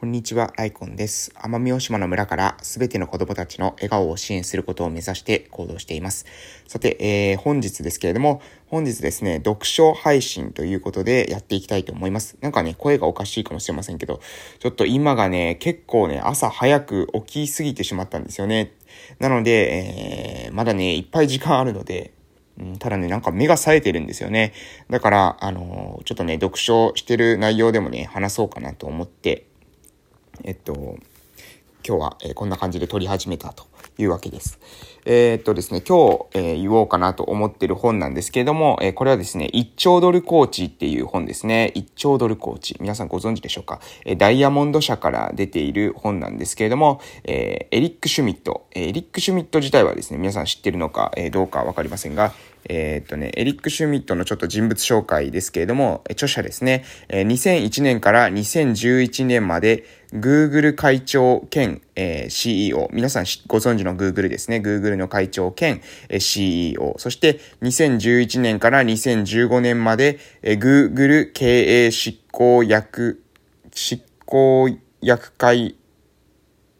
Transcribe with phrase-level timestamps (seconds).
[0.00, 1.32] こんにちは、ライコンです。
[1.34, 6.24] 奄美大島の村からすべての子供たちの笑顔を支援することを目指して行動しています。
[6.68, 12.36] さて、えー、本日ですけれども、本日ですね、読書配信ということでやっていきたいと思います。
[12.40, 14.20] なんかね、声がおかしいかもしれませんけど、
[14.60, 18.74] ちょっと今がね、結構ね、朝早く起きすぎてしまったんですよね。
[19.18, 22.12] なので、えー、まだね、いっぱい時間あるので、
[22.78, 24.52] ただね、なんか目が冴えてるんですよね。
[24.90, 29.47] だから、あのー、ちょっとね、読書してる内容でもね、話そうかなと思って、
[30.44, 30.98] えっと、
[31.86, 34.58] 今日は、え、こんな感じで撮り始めたというわけです。
[35.06, 41.72] えー、っとですね、今日、えー、言おうかなと思ってる本なんですけれども、えー、これはですね、一兆ドルコーチっていう本ですね。
[41.74, 42.76] 一兆ドルコーチ。
[42.78, 48.66] 皆さんご存知でしょうか、えダイヤモンド社から出ている本なんですけれども、えエリック・シュミット。
[48.72, 62.88] えエリック・シュミット自体はですね、皆さん知ってるのか、えどうかわかりませんが、えー、っとね、エリック・シュミットのちょっと人物紹介ですけれども、著者ですね、え2001年から2011年まで、Google 会長兼、えー、CEO。
[62.92, 64.56] 皆さんご存知の Google ですね。
[64.56, 66.94] Google の会長兼、えー、CEO。
[66.98, 73.22] そして2011年から2015年まで、えー、Google 経営執行役、
[73.74, 74.70] 執行
[75.02, 75.76] 役会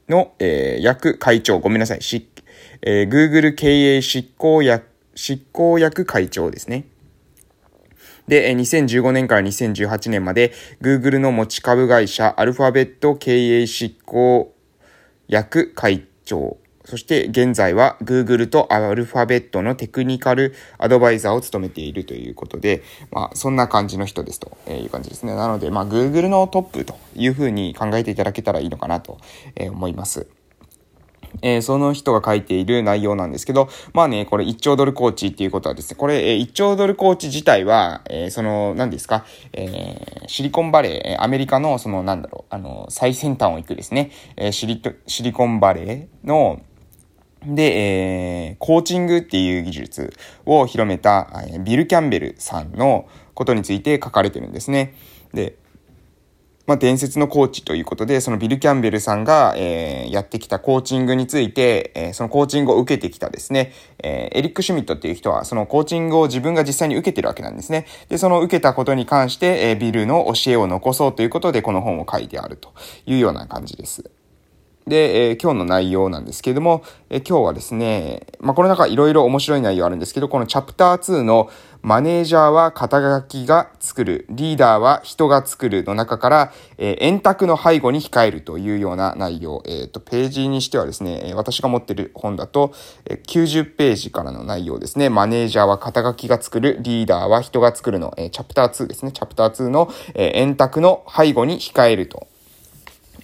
[0.08, 1.58] の、えー、役会長。
[1.58, 2.02] ごめんなさい。
[2.02, 2.28] し
[2.82, 4.86] えー、Google 経営執行役、
[5.19, 6.86] 執行役会長ですね。
[8.28, 14.55] で、2015年から2018年まで Google の持ち株会社アルファベット経営執行
[15.27, 16.58] 役会長。
[16.84, 25.34] そして現在は Google とアルファベットのテクニカルアドバイザーを務めているということで、まあそんな感じの人ですという感じですね。
[25.34, 29.19] なので、まあ Google のトップというふうに考えていただけたらいいのかなと
[29.58, 30.28] 思います。
[31.42, 46.60] えー、その人が書いている内容なんですけど、まあね、これ1兆ドルコーチっていうことはですね、これ、えー、1兆ドルコーチ自体は、えー、その、何ですか、えー、シリコンバレー、アメリカの、その、なんだろう、あの、最先端を行くですね、えー、シリシリコンバレーの、
[47.46, 50.12] で、えー、コーチングっていう技術
[50.44, 54.94] を広めたえ、ビル・キャンベルさんのことについて書かれてるんですね。
[55.32, 55.56] で、
[56.68, 67.86] まあ、伝説のコーチということで、そのビル・キャンベルさんが、えー、やってきたコーチングについて、えー、そのコーチングを受けてきたですね、えー、エリック・シュミットっていう人は、そのコーチングを自分が実際に受けてるわけなんですね。
[68.10, 72.74] で、その受けたことに関して、えー、ビルの教えを残そうということで、この本を書いてあると
[73.06, 74.10] いうような感じです。
[74.88, 81.50] で、えー、今日の内容なんですけれども、えー、今日はですね、まあ、この中いろいろ面白い内容あるんですけど、このチャプター2の
[81.81, 89.62] マネージャーは肩書きが作る、リーダーは人が作るの中から、えー、円卓の背後に控えるというような内容。
[89.65, 92.72] えっ、ー、と、ページにしてはですね、私が持ってる本だと、
[93.09, 95.09] え、90ページからの内容ですね。
[95.09, 99.12] マネージャーは肩書きが作る、リーダーは人が作るの、えー、チャプター2ですね。
[99.12, 102.28] チャプター2の、えー、円卓の背後に控えると。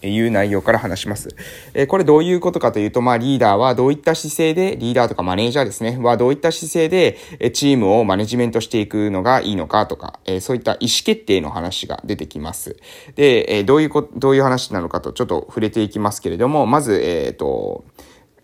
[0.08, 1.34] いう内容から話します。
[1.74, 12.76] えこれどういうことかというと、まあリーダーはどういった姿勢で、リーダーとかマネージャーですね、はどういった姿勢で、えチームをマネジメントしていくのがいいのかとか、えそういった意思決定の話が出てきます。
[13.16, 17.84] で、えどういうこと、どういう話なのかとちょっと触れていきますけれども、まず、えっ、ー、と、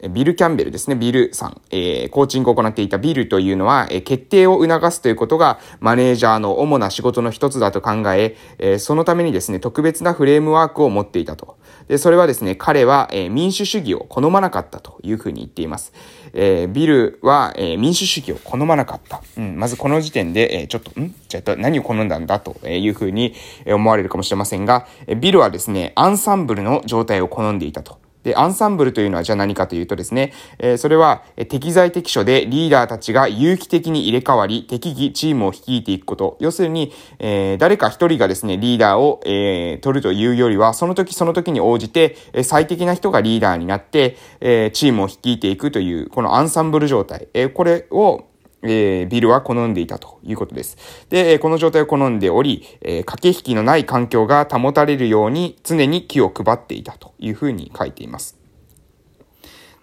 [0.08, 0.96] ビル・キャンベルですね。
[0.96, 1.60] ビルさん。
[1.70, 11.58] えー、コーチングを行っていたビルというのは、えー、決定を促すということが、マネージャーの主な仕事の一つだと考え、えー、そのためにですね、特別なフレームワークを持っていたと。
[11.88, 15.92] で、それはですね、彼は、えー、民主主義を好まなかったというふうに言っています。
[16.32, 19.22] えー、ビルは、えー、民主主義を好まなかった。
[19.36, 21.14] うん、まずこの時点で、えー、ちょっと、ん？
[21.28, 23.34] じゃあ何を好んだんだというふうに
[23.66, 24.86] 思われるかもしれませんが、
[25.18, 27.98] ビルはですね、アンサンブルの状態を好んでいたと。
[28.22, 36.36] で、アンサンブルというのはじゃあ何かというとですね、えー、それは、適材適所でリーダーたちが有機的に入れ替わり、適宜チームを率いていくこと。
[36.40, 47.28] 要するに、えー、誰か一人がですね、リーダーを、えー、取るというよりは、その時その時に応じて、え最適な人がリーダーになって、えチームを率いていくという、このアンサンブル状態。
[47.34, 48.24] えこれを、
[48.62, 50.76] えー、ビルは好んでいたということです。
[51.08, 58.38] で、この状態を好んでおり、えー、駆け引きのない環境が保たれるように常に気を配っていたというふうに書いています。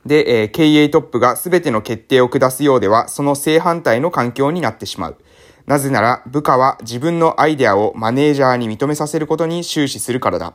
[0.05, 5.17] で、えー、経営トップが全ての決定を下すようでは、その正反対の環境になってしまう。
[5.65, 10.53] なぜなら、部下は自分のアイデアをマネージャーに認めさせることに終始するからだ。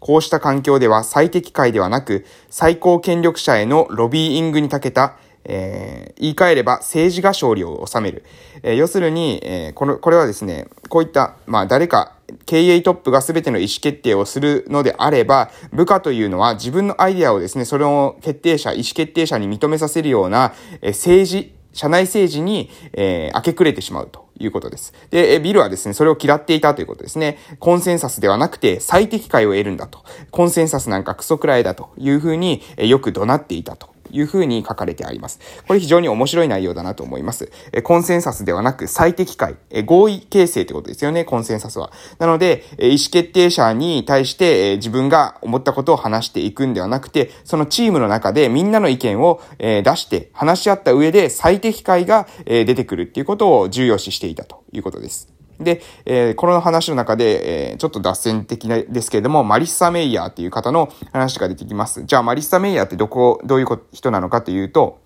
[0.00, 8.24] こうした環境では最適解ではなく、最高権力者へのロビーイングに長けたえー、言い換えれば政治が勝利を収める。
[8.62, 12.16] えー、要するに、えー、この、これはですね、こういった、まあ誰か、
[12.46, 24.92] 経営トップが全ての意思決定をするのであれば、部下というのは自分のアイデアをですね、それを決定者、意思決定者に認めさせるような、え政治社内政治に、えー、明け暮れてしまうということです。
[25.10, 27.38] で、ビルはですね、それを嫌っていたということですね。
[27.58, 30.02] コンセンサスではなくて最適解を得るんだと。
[30.30, 33.90] コンセンサスなんかクソくらいだというふうに、えよく怒鳴っていたと。
[34.12, 35.40] いうふうに書かれてあります。
[35.66, 37.50] これ非常に面白い内容だなと思います。
[37.72, 41.92] えコンセンサスではなく最適解、え合意形成ってことですよね、コンセンサスは。
[42.18, 55.39] なので、え意思決定者に対して、え自分が思ったことを話していくんではなくて、そのチームの中でみんなの意見を、え出して話し合った上で最適解が、え出てくるっていうことを重要視していたということです。
[55.60, 62.04] で、えー、この話の中で、えー、ちょっと脱線的なですけれども、マリッサ・メイヤーっていう方の話が出てきます。
[62.04, 65.00] じゃあ、マリッサ・メイヤーってどこ、どういう人なのかというと、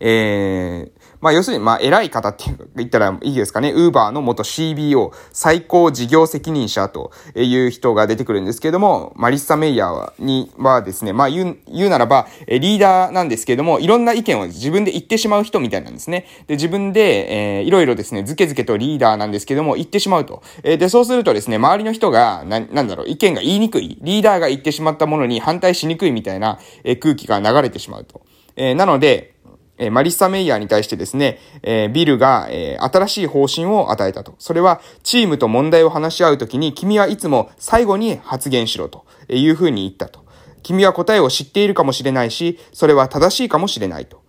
[0.00, 2.44] えー、まあ、要するに、まあ、偉い方って
[2.76, 3.72] 言ったらいいですかね。
[3.72, 16.26] ウーバーの元 CBO、最高事業責任者という人が出てくるんですけども、マリッサ・メイヤーにはですね、まあ、言う、言うならば、リーダーなんですけども、いろんな意見を自分で言ってしまう人みたいなんですね。
[16.46, 20.42] で、自分で、えー、いろいろですね、ずけずけとリーダーなんですけども、言ってしまうと。
[20.62, 23.98] えー、で、そうするとですね、周りの人が、な、なんだろう、意見が言いにくい。
[24.02, 28.22] リーダーが言ってしまったものに反対しにくいみたいな、えー、空気が流れてしまうと。
[28.56, 29.34] えー、なので、
[29.78, 34.34] えマリッサ・メイヤーに対してですね、えビルが、え新しい方針を与えたと。
[34.38, 40.20] それは、チームと問題を話し合うときに、君はいつも最後に発言しろというふうに言ったと。
[40.62, 44.20] 君は答えを知っているかもしれないし、それは正しいかもしれないと。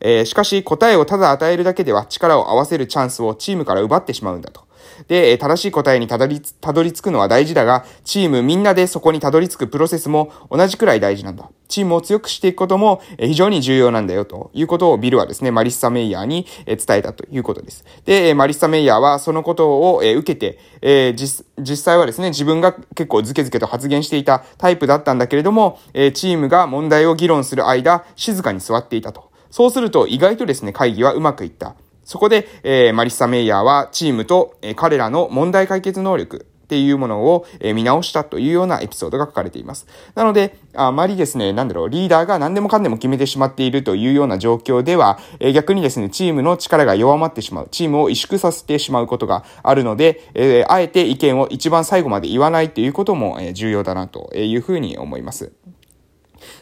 [0.00, 4.65] えしかし、答えをただ与えるだけでは力を合わせるチャンスをチームから奪ってしまうんだと。
[5.08, 11.50] で、正しい答えにたどり、たどり着くのは大事だが、チームみんなでそこにたどり着くプロセスも同じくらい大事なんだ。
[11.68, 17.84] チームを強くしていくことも非常に重要なんだよということをビルはですね、マリッサ・メイヤーに伝えたということです。
[18.04, 25.78] で、マリッサ・メイヤーはそのことを受けて、え実、実際はですね、自分が結構ズケズケと発言していたタイプだったんだけれども、
[26.14, 29.30] チームが問題を議論する間、静かに座っていたと。
[29.50, 31.74] そうすると意外とですね、会議はうまくいった。
[32.06, 39.86] そこで、えー、マリッサ・メイヤーはチームと、えー、彼らの問題解決能力、っていうものを、えー、見直したというようなエピソードが書かれています。
[40.16, 55.52] なので、あまりですね、なんだろう、リーダーが何でもかんでも決めてしまっているというような状況では、えー、逆にですね、チームの力が弱まってしまう、チームを萎縮させてしまうことがあるので、えー、あえて意見を一番最後まで言わないということも、え重要だなというふうに思います。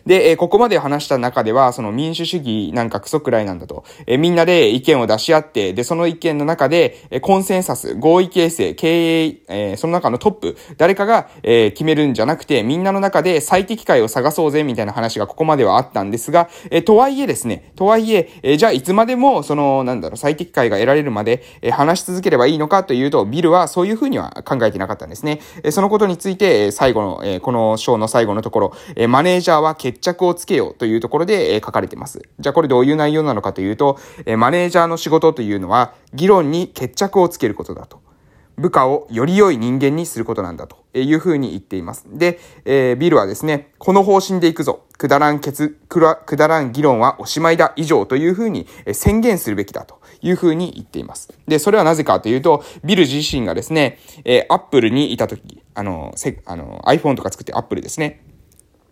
[0.06, 3.84] で、えここまで話した中では、その民主主義なんかクソくらいなんだと。
[4.06, 25.40] えみんなで意見を出し合って、で、その意見の中で、えコンセンサス、合意形成、経営、えその中のトップ、誰かが、え決めるんじゃなくて、みんなの中で最適解を探そうぜ、みたいな話がここまではあったんですが、えとはいえですね、とはいえ、えじゃあいつまでも、その、なんだろう、最適解が得られるまで、え話し続ければいいのかというと、ビルはそういうふうには考えてなかったんですね。
[25.62, 32.22] えそのことについて、最後の、えこの章の最後のところ、えマネージャーはは決着をつけようというところで、え書かれています。
[32.38, 38.04] じゃあこれどういう内容なのかというと、えマネージャーの仕事というのは、議論に決着をつけることだと。
[38.56, 42.06] 部下をより良い人間にすることなんだというふうに言っています。
[42.06, 44.84] で、えー、ビルはですね、この方針でいくぞ。
[44.96, 51.32] くだらん決、くら、くだらん議論はおしまいだ以上というふうに宣言するべきだというふうに言っています。
[51.48, 58.23] で、それはなぜかというと、ビル自身がですね、えー、アップルにいたとき、あの、せ、あの、iPhone とか作ってアップルですね。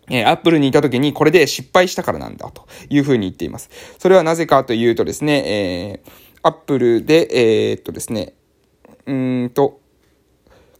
[0.09, 3.69] えー、アップルにいた時にこれで失敗したからなんだというふうに言っています。
[3.99, 6.11] それはなぜかというとですね、えー、
[6.43, 7.27] アップルで、
[7.71, 8.33] えー、っとですね、
[9.05, 9.79] うんと、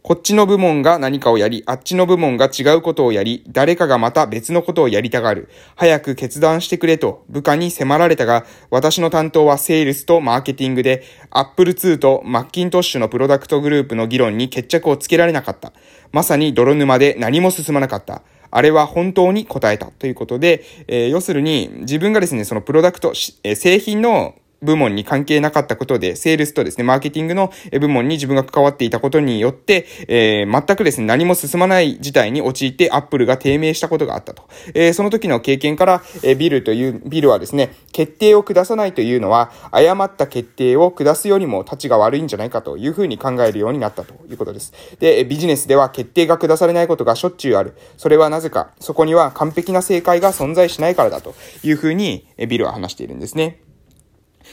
[0.06, 5.48] こっちの部門が何かをやり、あっちの部門が違うことをやり、誰かがまた別のことをやりたがる。
[5.76, 15.72] 早く決断してくれと部下に迫られたが、私の担当はセールスとマーケティングで、アップル2とマッキントッシュのプロダクトグループの議論に決着をつけられなかった。
[16.12, 18.20] まさに泥沼で何も進まなかった。
[18.56, 34.44] あれは本当に答えたということで、えー、要するに自分がですね、そのプロダクト、え、製品の部門に関係なかったことで、セールスとですね、マーケティングの部門に自分が関わっていたことによって、えー、全くですね、何も進まない事態に陥ってアップルが低迷したことがあったと。
[34.74, 44.72] えー、その時の経験から、えー、ビルという、ビルはですね、決定を下さないというのは、誤った決定を下すよりも立ちが悪いんじゃないかというふうに考えるようになったということです。
[44.98, 47.74] で、ビジネスでは決定が下されないことがしょっちゅうある。
[47.96, 53.63] それはなぜか、そこには完璧な正解が存在しないからだというふうに、ビルは話しているんですね。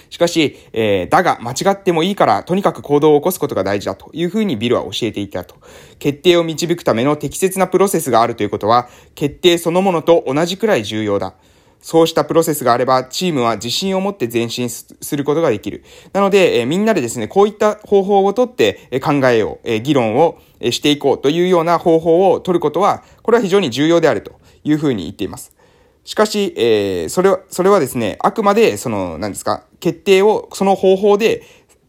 [0.10, 5.56] しかし、えー、だが間違ってもいいから、とにかく行動を起こすことが大事だというふうにビルは教えていたと。
[6.00, 11.34] 決定を導くための適切なプロセスがあるということは、決定そのものと同じくらい重要だ。
[11.82, 15.84] そうしたプロセスがあれば、チームは自信を持って前進することができる。
[16.14, 20.38] なので、えー、みんなでですね、こういった方法をとって、考えよう、えー、議論を
[20.70, 25.56] していこうというような方法を取ることは、これは非常に重要であるというふうに言っています。
[26.04, 31.44] しかし、えー、それは、それはですね、あくまで、その、何ですか、決定を、その方法で、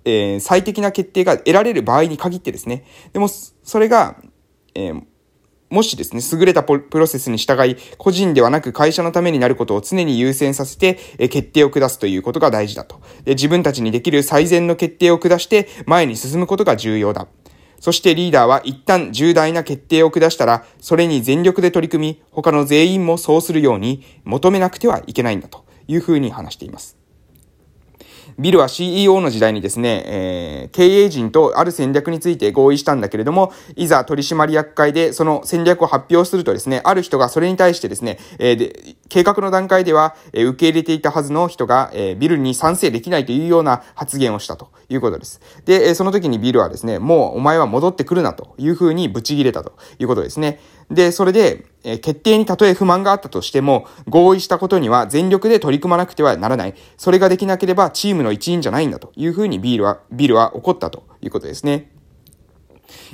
[0.05, 2.85] えー、最適な決定が得られる場合に限ってですね。
[3.13, 4.17] でも、それが、
[4.75, 5.03] えー、
[5.73, 13.33] もしですね、優れたプロセスに従い、個人ではなく会社のためになることを常に優先させて、え決定を下すということが大事だとで。
[13.33, 17.27] 自分たちにできる最善の決定を下して前に進むことが重要だ。
[17.83, 27.02] そしてリーダーは一旦重大な決定を下したら、それに全力で取り組み、他の全員もそうするように求めなくてはいけないんだというふうに話しています。
[28.39, 45.41] ビルは CEO の時代にですね、えー、経営陣とある戦略について合意したんだけれども、いざ取締役会でその戦略を発表するとですね、ある人がそれに対してですね、えー、で、計画の段階では、えー、受け入れていたはずの人が、えー、ビルに賛成できないというような発言をしたということです。
[45.65, 50.61] で、えその時にビルはですね、もうお前は戻ってくるなというふうにブチ切れたということですね。
[50.91, 56.75] で、それで、え決定にたとえ不満があったとしても、合意したことには全力で取り組まなくてはならない。
[56.97, 61.91] それができなければチームの一員じゃないんだというふうにビールは、ビルは怒ったということですね。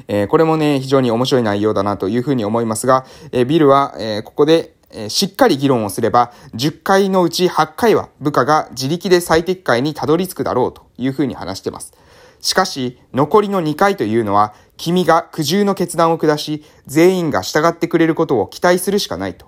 [0.07, 11.93] えー、これもね、非常に面白い内容だなというふうに思いますが、えー、ビルは、えー、ここで、えしっかり議論をすれば、10回のうち8回は部下が自力で最適解にたどり着くだろうというふうに話してます。
[12.41, 19.47] しかし、残りの2回というのは、君が苦渋の決断を下し、全員が従ってくれることを期待するしかないと。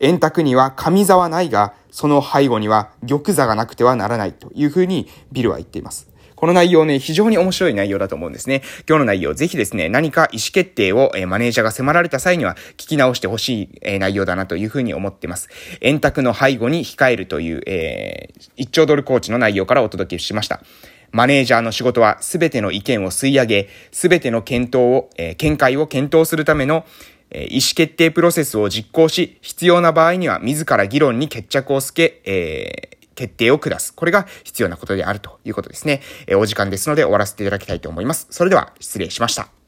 [0.00, 6.14] 円卓には上座はないが、その背後には玉座がなくてはならないというふうにビルは言っています。
[6.34, 8.62] この内容ね、非常に面白い内容だと思うんですね。
[8.88, 15.48] 今日の内容、ぜひですね、何か意思決定を、えマネージャーが迫られた際には聞き直してほしい、え内容だなというふうに思っています。
[15.80, 20.60] 円卓の背後に控えるという、えー、1兆ドルコーチの内容からお届けしました。
[21.14, 26.84] マネージャーの仕事はすべての意見を吸い上げ、すべての検討を、えー、見解を検討するための、
[27.30, 33.94] えー、意思決定プロセスを実行し、必要な場合には自ら議論に決着をつけ、えー、決定を下す。
[33.94, 36.02] これが必要なことであるということですね。
[36.26, 38.26] え、お時間ですので終わらせていただきたいと思います。
[38.30, 39.63] それでは失礼しました。